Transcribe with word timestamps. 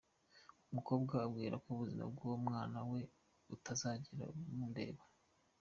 Umukobwa 0.69 1.13
ambwira 1.25 1.55
ko 1.63 1.67
ubuzima 1.75 2.03
bw’uwo 2.11 2.37
mwana 2.45 2.79
we 2.91 3.01
butazigera 3.47 4.23
bundeba. 4.55 5.03